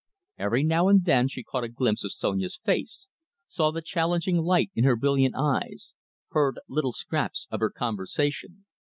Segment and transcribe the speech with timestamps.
[0.39, 3.09] Every now and then she caught a glimpse of Sonia's face,
[3.47, 5.93] saw the challenging light in her brilliant eyes,
[6.31, 8.65] heard little scraps of her conversation.